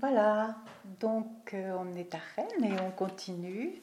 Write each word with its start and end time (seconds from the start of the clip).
Voilà, 0.00 0.56
donc 1.00 1.54
euh, 1.54 1.76
on 1.78 1.94
est 1.94 2.14
à 2.14 2.20
Rennes 2.36 2.64
et 2.64 2.80
on 2.80 2.90
continue. 2.90 3.82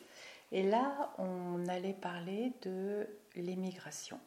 Et 0.52 0.64
là, 0.64 1.14
on 1.18 1.68
allait 1.68 1.94
parler 1.94 2.54
de 2.62 3.08
l'émigration. 3.36 4.20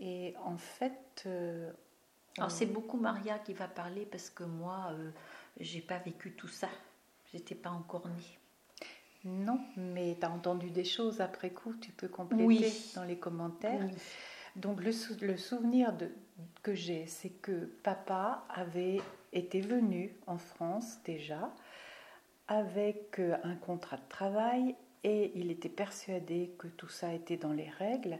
Et 0.00 0.34
en 0.44 0.56
fait. 0.56 1.22
Euh, 1.26 1.70
Alors 2.36 2.50
c'est 2.50 2.66
beaucoup 2.66 2.96
Maria 2.96 3.38
qui 3.38 3.52
va 3.52 3.68
parler 3.68 4.06
parce 4.06 4.30
que 4.30 4.44
moi, 4.44 4.90
euh, 4.92 5.10
j'ai 5.60 5.80
pas 5.80 5.98
vécu 5.98 6.32
tout 6.32 6.48
ça. 6.48 6.68
J'étais 7.32 7.54
pas 7.54 7.70
encore 7.70 8.08
née. 8.08 8.38
Non, 9.24 9.60
mais 9.76 10.16
tu 10.18 10.24
as 10.24 10.30
entendu 10.30 10.70
des 10.70 10.84
choses 10.84 11.20
après 11.20 11.50
coup, 11.50 11.74
tu 11.74 11.90
peux 11.92 12.08
compléter 12.08 12.72
dans 12.94 13.04
les 13.04 13.18
commentaires. 13.18 13.88
Donc 14.58 14.82
le, 14.82 14.90
le 15.24 15.36
souvenir 15.36 15.92
de, 15.92 16.10
que 16.62 16.74
j'ai, 16.74 17.06
c'est 17.06 17.30
que 17.30 17.66
papa 17.82 18.44
avait 18.48 19.00
été 19.32 19.60
venu 19.60 20.14
en 20.26 20.38
France 20.38 20.98
déjà 21.04 21.54
avec 22.48 23.18
euh, 23.18 23.36
un 23.44 23.54
contrat 23.54 23.98
de 23.98 24.08
travail 24.08 24.74
et 25.04 25.30
il 25.36 25.50
était 25.50 25.68
persuadé 25.68 26.54
que 26.58 26.66
tout 26.66 26.88
ça 26.88 27.12
était 27.14 27.36
dans 27.36 27.52
les 27.52 27.68
règles. 27.68 28.18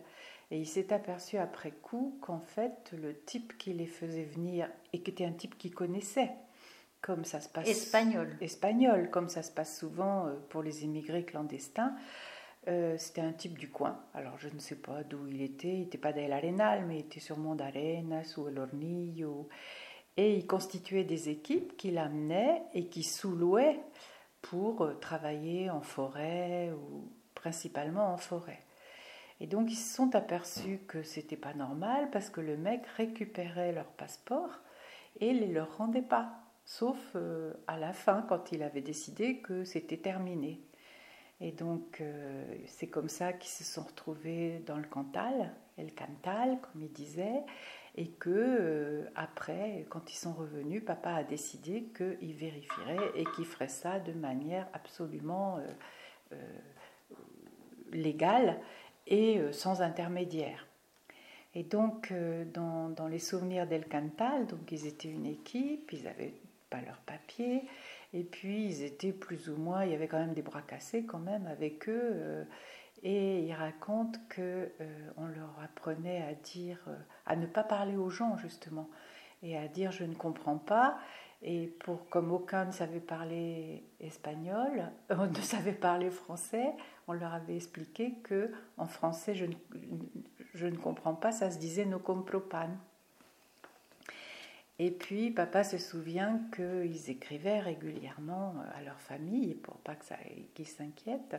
Et 0.51 0.59
il 0.59 0.66
s'est 0.66 0.92
aperçu 0.92 1.37
après 1.37 1.73
coup 1.73 2.16
qu'en 2.20 2.41
fait 2.41 2.92
le 2.92 3.19
type 3.25 3.59
qui 3.59 3.73
les 3.73 3.86
faisait 3.86 4.25
venir 4.25 4.69
et 4.92 5.00
qui 5.00 5.11
était 5.11 5.27
un 5.27 5.33
type 5.33 5.59
qu'il 5.59 5.75
connaissait 5.75 6.30
comme 7.00 7.25
ça 7.25 7.41
se 7.41 7.48
passe 7.48 7.69
espagnol. 7.69 8.36
Espagnol 8.41 9.11
comme 9.11 9.28
ça 9.28 9.42
se 9.42 9.50
passe 9.50 9.78
souvent 9.78 10.27
euh, 10.27 10.34
pour 10.48 10.62
les 10.62 10.84
immigrés 10.84 11.25
clandestins 11.25 11.95
euh, 12.68 12.96
c'était 12.98 13.20
un 13.20 13.32
type 13.32 13.58
du 13.58 13.70
coin. 13.70 13.98
Alors 14.14 14.38
je 14.38 14.48
ne 14.48 14.58
sais 14.58 14.77
pas 14.77 15.02
d'où 15.02 15.27
il 15.27 15.42
était. 15.42 15.72
Il 15.72 15.80
n'était 15.80 15.98
pas 15.98 16.12
d'El 16.12 16.30
mais 16.86 16.96
il 16.96 17.00
était 17.00 17.20
sûrement 17.20 17.54
d'Arenas 17.54 18.34
ou 18.36 18.48
El 18.48 18.58
Hornillo. 18.58 19.48
Et 20.16 20.34
il 20.34 20.46
constituait 20.46 21.04
des 21.04 21.28
équipes 21.28 21.77
qui 21.77 21.91
l'amenaient 21.91 22.62
et 22.74 22.88
qui 22.88 23.02
sous-louaient 23.02 23.80
pour 24.42 24.83
euh, 24.83 24.94
travailler 24.94 25.70
en 25.70 25.80
forêt 25.80 26.72
ou 26.72 27.10
principalement 27.34 28.12
en 28.12 28.16
forêt. 28.16 28.62
Et 29.41 29.47
donc 29.47 29.70
ils 29.70 29.77
se 29.77 29.94
sont 29.94 30.14
aperçus 30.14 30.80
que 30.88 31.03
c'était 31.03 31.36
pas 31.36 31.55
normal 31.55 32.10
parce 32.10 32.30
que 32.30 32.41
le 32.41 32.56
mec 32.56 32.84
récupérait 32.97 33.72
leur 33.72 33.86
passeport 33.86 34.60
et 35.20 35.32
les 35.32 35.47
leur 35.47 35.77
rendait 35.78 36.03
pas, 36.03 36.32
sauf 36.64 36.98
euh, 37.14 37.55
à 37.66 37.78
la 37.78 37.92
fin 37.92 38.22
quand 38.28 38.53
il 38.53 38.62
avait 38.62 38.82
décidé 38.82 39.38
que 39.38 39.64
c'était 39.64 39.97
terminé. 39.97 40.60
Et 41.41 41.53
donc, 41.53 42.00
euh, 42.00 42.44
c'est 42.67 42.89
comme 42.89 43.08
ça 43.08 43.33
qu'ils 43.33 43.50
se 43.50 43.64
sont 43.64 43.83
retrouvés 43.83 44.61
dans 44.67 44.77
le 44.77 44.86
Cantal, 44.89 45.53
El 45.77 45.94
Cantal, 45.94 46.58
comme 46.61 46.83
il 46.83 46.92
disait, 46.92 47.42
et 47.97 48.08
que 48.08 48.28
euh, 48.31 49.05
après, 49.14 49.86
quand 49.89 50.12
ils 50.12 50.16
sont 50.16 50.33
revenus, 50.33 50.84
papa 50.84 51.12
a 51.12 51.22
décidé 51.22 51.84
qu'il 51.97 52.34
vérifierait 52.34 53.12
et 53.14 53.25
qu'il 53.36 53.44
ferait 53.44 53.69
ça 53.69 54.00
de 54.00 54.12
manière 54.12 54.66
absolument 54.72 55.61
euh, 56.33 56.36
légale 57.92 58.59
et 59.06 59.41
sans 59.53 59.81
intermédiaire. 59.81 60.66
Et 61.55 61.62
donc, 61.62 62.12
dans, 62.53 62.91
dans, 62.91 63.06
les 63.06 63.19
souvenirs 63.19 63.66
d'El 63.66 63.89
Cantal, 63.89 64.47
donc 64.47 64.70
ils 64.70 64.86
étaient 64.86 65.09
une 65.09 65.25
équipe, 65.25 65.91
ils 65.92 66.05
n'avaient 66.05 66.34
pas 66.69 66.83
leurs 66.83 67.00
papiers, 67.00 67.62
et 68.12 68.25
puis 68.25 68.67
ils 68.67 68.83
étaient 68.83 69.12
plus 69.12 69.51
ou 69.51 69.56
moins, 69.56 69.84
il 69.84 69.92
y 69.92 69.95
avait 69.95 70.09
quand 70.09 70.19
même 70.19 70.34
des 70.34 70.42
bras 70.42 70.62
cassés 70.62 71.05
quand 71.05 71.19
même 71.19 71.47
avec 71.47 71.89
eux. 71.89 72.12
Euh, 72.15 72.45
et 73.03 73.45
ils 73.45 73.55
racontent 73.55 74.19
que 74.28 74.73
euh, 74.81 75.11
leur 75.37 75.55
apprenait 75.62 76.23
à 76.23 76.34
dire, 76.34 76.78
euh, 76.89 76.97
à 77.27 77.37
ne 77.37 77.47
pas 77.47 77.62
parler 77.62 77.97
aux 77.97 78.11
gens 78.11 78.37
justement, 78.37 78.89
et 79.42 79.56
à 79.56 79.69
dire 79.69 79.92
je 79.92 80.05
ne 80.05 80.15
comprends 80.15 80.59
pas. 80.59 80.98
Et 81.41 81.69
pour 81.81 82.09
comme 82.09 82.33
aucun 82.33 82.65
ne 82.65 82.73
savait 82.73 82.98
parler 82.98 83.84
espagnol, 84.00 84.91
on 85.11 85.27
ne 85.27 85.34
savait 85.34 85.72
parler 85.72 86.11
français, 86.11 86.72
on 87.06 87.12
leur 87.12 87.33
avait 87.34 87.56
expliqué 87.56 88.15
que 88.25 88.50
en 88.77 88.87
français 88.87 89.34
je 89.34 89.44
ne, 89.44 89.55
je 90.55 90.66
ne 90.66 90.77
comprends 90.77 91.15
pas, 91.15 91.31
ça 91.31 91.50
se 91.50 91.59
disait 91.59 91.84
no 91.84 91.99
compro 92.00 92.41
pan. 92.41 92.71
Et 94.78 94.93
puis, 94.93 95.31
papa 95.31 95.65
se 95.65 95.78
souvient 95.78 96.41
qu'ils 96.55 97.11
écrivaient 97.11 97.61
régulièrement 97.61 98.55
à 98.75 98.83
leur 98.83 99.00
famille 99.00 99.55
pour 99.55 99.78
pas 99.78 99.97
que 99.97 100.05
ça, 100.05 100.16
qu'ils 100.55 100.69
s'inquiètent, 100.69 101.37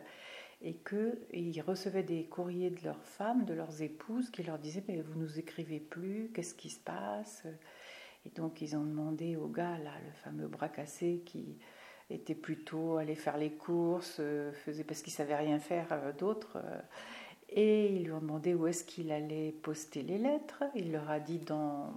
et 0.61 0.75
qu'ils 0.75 1.61
recevaient 1.61 2.03
des 2.03 2.25
courriers 2.25 2.69
de 2.69 2.83
leurs 2.83 3.03
femmes, 3.03 3.45
de 3.45 3.53
leurs 3.53 3.81
épouses, 3.81 4.29
qui 4.29 4.43
leur 4.43 4.59
disaient 4.59 4.83
mais 4.89 5.01
vous 5.01 5.17
nous 5.17 5.39
écrivez 5.39 5.79
plus, 5.79 6.31
qu'est-ce 6.33 6.53
qui 6.53 6.69
se 6.69 6.81
passe? 6.81 7.45
Et 8.25 8.29
donc, 8.29 8.61
ils 8.61 8.75
ont 8.75 8.83
demandé 8.83 9.37
au 9.37 9.47
gars 9.47 9.77
là, 9.77 9.93
le 10.05 10.11
fameux 10.11 10.47
bras 10.47 10.67
cassé, 10.67 11.23
qui 11.25 11.57
était 12.09 12.35
plutôt 12.35 12.97
allé 12.97 13.15
faire 13.15 13.37
les 13.37 13.51
courses, 13.51 14.21
faisait 14.65 14.83
parce 14.83 15.01
qu'il 15.01 15.13
savait 15.13 15.35
rien 15.35 15.59
faire 15.59 15.87
euh, 15.91 16.11
d'autre. 16.11 16.57
Euh, 16.57 16.81
et 17.49 17.95
ils 17.95 18.03
lui 18.03 18.11
ont 18.11 18.19
demandé 18.19 18.53
où 18.53 18.67
est-ce 18.67 18.83
qu'il 18.83 19.11
allait 19.11 19.51
poster 19.51 20.03
les 20.03 20.17
lettres. 20.17 20.63
Il 20.75 20.91
leur 20.91 21.09
a 21.09 21.19
dit 21.19 21.39
dans, 21.39 21.93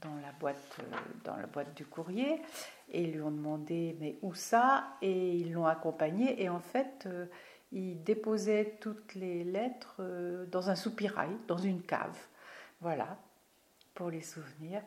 dans 0.00 0.14
la 0.16 0.32
boîte, 0.32 0.76
euh, 0.80 0.96
dans 1.24 1.36
la 1.36 1.46
boîte 1.46 1.74
du 1.74 1.84
courrier 1.84 2.40
et 2.90 3.02
ils 3.02 3.12
lui 3.12 3.22
ont 3.22 3.30
demandé 3.30 3.96
mais 4.00 4.18
où 4.22 4.34
ça? 4.34 4.96
Et 5.02 5.36
ils 5.36 5.52
l'ont 5.52 5.66
accompagné 5.66 6.42
et 6.42 6.48
en 6.48 6.60
fait 6.60 7.04
euh, 7.06 7.26
il 7.72 8.02
déposait 8.02 8.78
toutes 8.80 9.14
les 9.14 9.44
lettres 9.44 9.96
euh, 10.00 10.46
dans 10.46 10.70
un 10.70 10.76
soupirail, 10.76 11.30
dans 11.46 11.58
une 11.58 11.82
cave. 11.82 12.18
Voilà, 12.80 13.18
pour 13.94 14.10
les 14.10 14.22
souvenirs. 14.22 14.82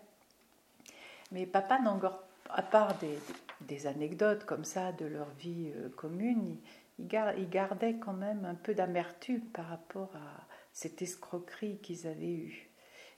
Mais 1.31 1.45
papa 1.45 1.79
n'a 1.79 1.91
encore, 1.91 2.23
à 2.49 2.61
part 2.61 2.97
des, 2.99 3.19
des, 3.61 3.85
anecdotes 3.87 4.45
comme 4.45 4.63
ça 4.63 4.91
de 4.93 5.05
leur 5.05 5.29
vie 5.31 5.71
commune, 5.95 6.57
il, 6.99 7.07
il, 7.37 7.49
gardait 7.49 7.97
quand 7.97 8.13
même 8.13 8.45
un 8.45 8.55
peu 8.55 8.73
d'amertume 8.73 9.41
par 9.41 9.67
rapport 9.67 10.15
à 10.15 10.47
cette 10.73 11.01
escroquerie 11.01 11.79
qu'ils 11.79 12.07
avaient 12.07 12.33
eue. 12.33 12.70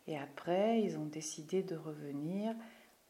Et 0.08 0.18
après, 0.18 0.82
ils 0.82 0.98
ont 0.98 1.06
décidé 1.06 1.64
de 1.64 1.76
revenir 1.76 2.54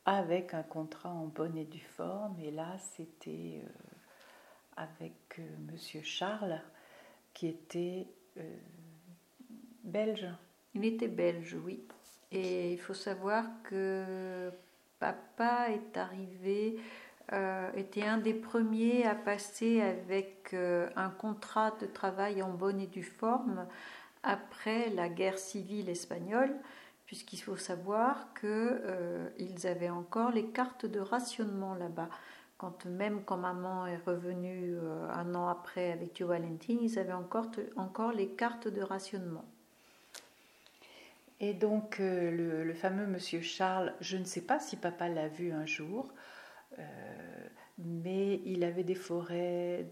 avec 0.05 0.53
un 0.53 0.63
contrat 0.63 1.09
en 1.09 1.25
bonne 1.25 1.57
et 1.57 1.65
due 1.65 1.79
forme. 1.79 2.39
Et 2.39 2.51
là, 2.51 2.77
c'était 2.77 3.63
euh, 3.63 3.69
avec 4.77 5.39
euh, 5.39 5.43
Monsieur 5.71 6.01
Charles, 6.01 6.61
qui 7.33 7.47
était 7.47 8.07
euh, 8.37 8.57
belge. 9.83 10.27
Il 10.75 10.85
était 10.85 11.07
belge, 11.07 11.55
oui. 11.65 11.83
Et 12.31 12.73
il 12.73 12.79
faut 12.79 12.93
savoir 12.93 13.45
que 13.63 14.51
papa 14.99 15.67
est 15.69 15.97
arrivé, 15.97 16.79
était 17.75 18.03
un 18.03 18.17
des 18.17 18.33
premiers 18.33 19.05
à 19.05 19.13
passer 19.13 19.81
avec 19.81 20.53
un 20.53 21.09
contrat 21.09 21.71
de 21.79 21.85
travail 21.85 22.41
en 22.41 22.49
bonne 22.49 22.81
et 22.81 22.87
due 22.87 23.03
forme 23.03 23.67
après 24.23 24.89
la 24.89 25.09
guerre 25.09 25.37
civile 25.37 25.89
espagnole 25.89 26.55
puisqu'il 27.13 27.37
faut 27.37 27.57
savoir 27.57 28.33
qu'ils 28.33 28.49
euh, 28.49 29.29
avaient 29.65 29.91
encore 29.91 30.31
les 30.31 30.47
cartes 30.47 30.87
de 30.87 30.99
rationnement 30.99 31.75
là-bas. 31.75 32.09
Quand, 32.57 32.85
même 32.85 33.23
quand 33.23 33.37
maman 33.37 33.85
est 33.85 33.97
revenue 33.97 34.79
euh, 34.81 35.07
un 35.11 35.35
an 35.35 35.47
après 35.47 35.91
avec 35.91 36.17
Joe 36.17 36.29
Valentin, 36.29 36.75
ils 36.81 36.97
avaient 36.97 37.13
encore, 37.13 37.51
encore 37.75 38.13
les 38.13 38.29
cartes 38.29 38.67
de 38.67 38.81
rationnement. 38.81 39.45
Et 41.39 41.53
donc 41.53 41.99
euh, 41.99 42.63
le, 42.65 42.73
fameux 42.73 43.05
monsieur 43.05 43.41
Charles, 43.41 43.93
je 44.01 44.17
ne 44.17 44.23
sais 44.23 44.41
pas 44.41 44.57
si 44.57 44.75
papa 44.75 45.07
l'a 45.07 45.27
vu 45.27 45.51
un 45.51 45.67
jour, 45.67 46.11
mais 47.77 48.41
il 48.43 48.63
avait 48.63 48.83
des 48.83 48.95
forêts 48.95 49.85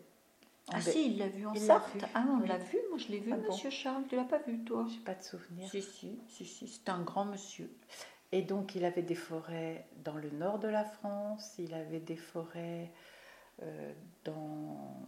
ah 0.74 0.82
si, 0.82 1.14
il 1.14 1.18
l'a 1.18 1.28
vu 1.28 1.46
en 1.46 1.56
Sarthe. 1.56 2.06
Ah, 2.14 2.26
on 2.30 2.40
l'a 2.40 2.58
vu, 2.58 2.78
moi 2.90 2.98
je 2.98 3.08
l'ai 3.10 3.20
vu, 3.20 3.32
ah 3.34 3.38
monsieur 3.38 3.70
Charles. 3.70 4.04
Tu 4.08 4.16
l'as 4.16 4.24
pas 4.24 4.40
vu, 4.40 4.64
toi? 4.64 4.86
J'ai 4.90 5.00
pas 5.00 5.16
de 5.16 5.24
souvenir. 5.24 5.70
Si, 5.70 5.82
si, 5.82 6.20
si, 6.28 6.46
si. 6.46 6.68
c'est 6.68 6.90
un 6.90 7.02
grand 7.02 7.26
monsieur. 7.26 7.70
Et 8.32 8.42
donc, 8.42 8.76
il 8.76 8.86
avait 8.86 9.02
des 9.02 9.16
forêts 9.16 9.88
dans 10.04 10.16
le 10.16 10.30
nord 10.30 10.60
de 10.60 10.70
la 10.70 10.86
France, 10.86 11.56
il 11.58 11.74
avait 11.74 12.00
des 12.00 12.16
forêts 12.16 12.92
euh, 13.62 13.94
dans, 14.24 15.06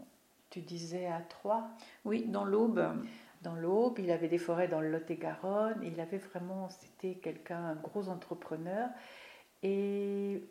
tu 0.49 0.61
disais, 0.61 1.07
à 1.07 1.21
Troyes? 1.21 1.69
Oui, 2.03 2.25
dans 2.27 2.43
l'Aube. 2.43 2.83
Dans 3.41 3.55
l'Aube, 3.55 3.99
il 3.99 4.11
avait 4.11 4.27
des 4.27 4.38
forêts 4.38 4.67
dans 4.67 4.79
le 4.79 4.89
Lot-et-Garonne. 4.89 5.81
Il 5.83 5.99
avait 5.99 6.17
vraiment, 6.17 6.69
c'était 6.69 7.15
quelqu'un, 7.15 7.63
un 7.63 7.75
gros 7.75 8.07
entrepreneur. 8.09 8.89
Et 9.63 10.41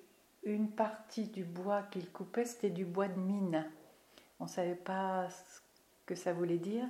une 0.42 0.70
partie 0.70 1.28
du 1.28 1.44
bois 1.44 1.82
qu'il 1.90 2.10
coupait, 2.10 2.44
c'était 2.44 2.70
du 2.70 2.84
bois 2.84 3.08
de 3.08 3.19
mine. 3.19 3.66
On 4.42 4.46
ne 4.46 4.50
savait 4.50 4.74
pas 4.74 5.28
ce 5.30 5.60
que 6.04 6.16
ça 6.16 6.32
voulait 6.32 6.58
dire, 6.58 6.84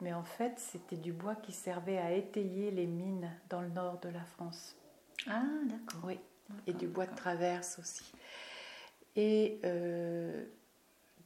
mais 0.00 0.12
en 0.12 0.24
fait, 0.24 0.58
c'était 0.58 0.96
du 0.96 1.12
bois 1.12 1.36
qui 1.36 1.52
servait 1.52 1.98
à 1.98 2.10
étayer 2.10 2.72
les 2.72 2.88
mines 2.88 3.30
dans 3.48 3.60
le 3.60 3.68
nord 3.68 4.00
de 4.00 4.08
la 4.08 4.24
France. 4.24 4.74
Ah, 5.28 5.44
d'accord. 5.66 6.00
Oui, 6.02 6.18
et 6.66 6.72
du 6.72 6.88
bois 6.88 7.06
de 7.06 7.14
traverse 7.14 7.78
aussi. 7.78 8.12
Et 9.14 9.60
euh, 9.64 10.46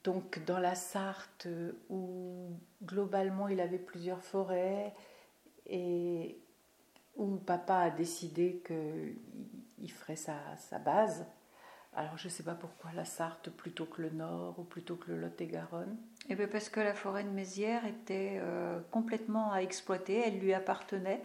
donc, 0.05 0.45
dans 0.45 0.59
la 0.59 0.75
Sarthe, 0.75 1.49
où 1.89 2.51
globalement 2.85 3.49
il 3.49 3.59
avait 3.59 3.79
plusieurs 3.79 4.23
forêts, 4.23 4.93
et 5.67 6.39
où 7.17 7.37
papa 7.37 7.77
a 7.77 7.91
décidé 7.91 8.63
qu'il 8.67 9.93
ferait 9.93 10.17
sa, 10.17 10.37
sa 10.59 10.79
base, 10.79 11.25
Alors 11.95 12.17
je 12.17 12.29
ne 12.29 12.31
sais 12.31 12.43
pas 12.43 12.55
pourquoi 12.55 12.93
la 12.95 13.05
Sarthe 13.05 13.51
plutôt 13.51 13.85
que 13.85 14.03
le 14.03 14.11
Nord 14.11 14.59
ou 14.59 14.63
plutôt 14.63 14.97
que 14.97 15.11
le 15.11 15.21
Lot-et-Garonne. 15.21 15.97
Eh 16.29 16.35
bien 16.37 16.47
parce 16.47 16.69
que 16.69 16.81
la 16.81 16.95
forêt 16.95 17.25
de 17.25 17.31
Mézières 17.31 17.85
était 17.85 18.39
euh, 18.41 18.79
complètement 18.91 19.53
à 19.53 19.63
exploiter, 19.63 20.23
elle 20.25 20.39
lui 20.39 20.55
appartenait 20.55 21.21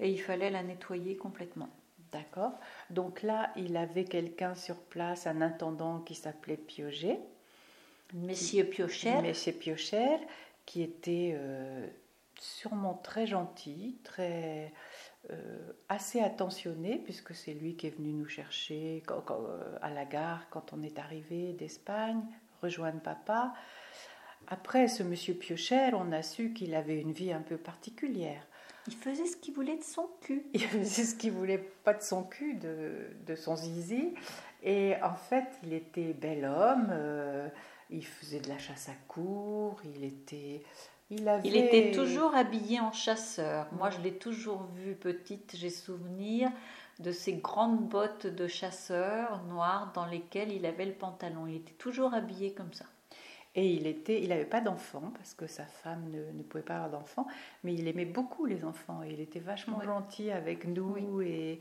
et 0.00 0.10
il 0.10 0.18
fallait 0.18 0.50
la 0.50 0.62
nettoyer 0.62 1.16
complètement. 1.16 1.68
D'accord. 2.10 2.52
Donc 2.90 3.22
là, 3.22 3.52
il 3.56 3.76
avait 3.76 4.04
quelqu'un 4.04 4.54
sur 4.54 4.76
place, 4.76 5.26
un 5.26 5.42
intendant 5.42 6.00
qui 6.00 6.14
s'appelait 6.14 6.56
Pioget. 6.56 7.20
Monsieur 8.14 8.64
Piocher. 8.64 9.20
Monsieur 9.20 9.52
Piocher, 9.52 10.16
qui 10.64 10.82
était 10.82 11.34
euh, 11.34 11.86
sûrement 12.40 12.94
très 12.94 13.26
gentil, 13.26 13.98
très 14.04 14.72
assez 15.88 16.20
attentionné, 16.20 16.98
puisque 16.98 17.34
c'est 17.34 17.54
lui 17.54 17.76
qui 17.76 17.86
est 17.86 17.96
venu 17.96 18.12
nous 18.12 18.28
chercher 18.28 19.02
euh, 19.10 19.78
à 19.80 19.90
la 19.90 20.04
gare 20.04 20.48
quand 20.50 20.72
on 20.72 20.82
est 20.82 20.98
arrivé 20.98 21.52
d'Espagne, 21.54 22.22
rejoindre 22.62 23.00
papa. 23.00 23.54
Après, 24.46 24.88
ce 24.88 25.02
monsieur 25.02 25.34
Piocher, 25.34 25.90
on 25.94 26.12
a 26.12 26.22
su 26.22 26.52
qu'il 26.52 26.74
avait 26.74 27.00
une 27.00 27.12
vie 27.12 27.32
un 27.32 27.40
peu 27.40 27.56
particulière. 27.56 28.46
Il 28.86 28.94
faisait 28.94 29.26
ce 29.26 29.36
qu'il 29.36 29.54
voulait 29.54 29.76
de 29.76 29.82
son 29.82 30.08
cul. 30.22 30.46
Il 30.54 30.62
faisait 30.62 31.04
ce 31.04 31.14
qu'il 31.14 31.32
voulait, 31.32 31.58
pas 31.58 31.92
de 31.92 32.02
son 32.02 32.22
cul, 32.22 32.54
de, 32.54 33.10
de, 33.26 33.34
son 33.34 33.56
zizi. 33.56 34.14
Et 34.62 34.94
en 35.02 35.14
fait, 35.14 35.44
il 35.62 35.74
était 35.74 36.14
bel 36.14 36.44
homme, 36.46 36.88
euh, 36.90 37.48
il 37.90 38.04
faisait 38.04 38.40
de 38.40 38.48
la 38.48 38.58
chasse 38.58 38.88
à 38.88 38.94
cour, 39.06 39.80
il 39.84 40.04
était... 40.04 40.62
Il, 41.10 41.28
avait... 41.28 41.48
il 41.48 41.56
était 41.56 41.92
toujours 41.92 42.34
habillé 42.34 42.80
en 42.80 42.92
chasseur. 42.92 43.66
Moi, 43.72 43.90
je 43.90 44.00
l'ai 44.00 44.14
toujours 44.14 44.66
vu 44.76 44.94
petite, 44.94 45.56
j'ai 45.56 45.70
souvenir 45.70 46.50
de 46.98 47.12
ces 47.12 47.34
grandes 47.34 47.88
bottes 47.88 48.26
de 48.26 48.46
chasseur 48.46 49.42
noires 49.44 49.92
dans 49.94 50.06
lesquelles 50.06 50.52
il 50.52 50.66
avait 50.66 50.84
le 50.84 50.92
pantalon. 50.92 51.46
Il 51.46 51.56
était 51.56 51.72
toujours 51.72 52.12
habillé 52.12 52.52
comme 52.52 52.72
ça. 52.72 52.84
Et 53.54 53.72
il 53.72 53.86
était, 53.86 54.22
il 54.22 54.28
n'avait 54.28 54.44
pas 54.44 54.60
d'enfants 54.60 55.10
parce 55.16 55.34
que 55.34 55.46
sa 55.46 55.64
femme 55.64 56.04
ne, 56.10 56.42
pouvait 56.42 56.62
pas 56.62 56.74
avoir 56.74 56.90
d'enfants, 56.90 57.26
mais 57.64 57.74
il 57.74 57.88
aimait 57.88 58.04
beaucoup 58.04 58.46
les 58.46 58.64
enfants. 58.64 59.00
Il 59.02 59.20
était 59.20 59.40
vachement 59.40 59.82
gentil 59.82 60.30
avec 60.30 60.66
nous 60.66 61.20
et 61.22 61.60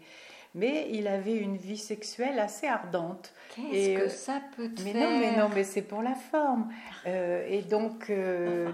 mais 0.56 0.88
il 0.92 1.08
avait 1.08 1.36
une 1.36 1.58
vie 1.58 1.78
sexuelle 1.78 2.40
assez 2.40 2.68
ardente. 2.68 3.34
Qu'est-ce 3.56 3.96
que 3.96 4.06
euh, 4.06 4.10
ça 4.10 4.42
peut 4.56 4.72
mais 4.84 4.94
faire 4.94 5.10
Non, 5.10 5.20
mais 5.20 5.38
non, 5.38 5.50
mais 5.54 5.64
c'est 5.64 5.82
pour 5.82 6.02
la 6.02 6.16
forme. 6.16 6.72
Euh, 7.06 7.46
et 7.48 7.62
donc 7.62 8.10
euh, 8.10 8.72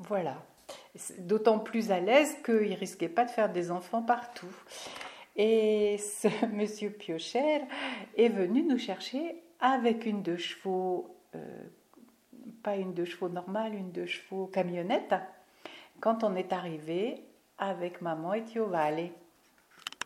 voilà, 0.00 0.42
d'autant 1.18 1.58
plus 1.58 1.90
à 1.90 2.00
l'aise 2.00 2.36
qu'il 2.44 2.74
risquait 2.74 3.08
pas 3.08 3.24
de 3.24 3.30
faire 3.30 3.52
des 3.52 3.70
enfants 3.70 4.02
partout. 4.02 4.54
Et 5.36 5.96
ce 5.98 6.28
monsieur 6.52 6.90
Piocher 6.90 7.62
est 8.16 8.28
venu 8.28 8.62
nous 8.62 8.78
chercher 8.78 9.42
avec 9.60 10.04
une 10.06 10.22
de 10.22 10.36
chevaux 10.36 11.16
pas 12.62 12.76
une 12.76 12.94
de 12.94 13.04
chevaux 13.04 13.28
normale, 13.28 13.74
une 13.74 13.92
de 13.92 14.06
chevaux 14.06 14.46
camionnette, 14.46 15.14
quand 16.00 16.24
on 16.24 16.34
est 16.34 16.52
arrivé 16.52 17.24
avec 17.58 18.00
maman 18.00 18.34
et 18.34 18.44
Tio 18.44 18.66
Valle. 18.66 19.10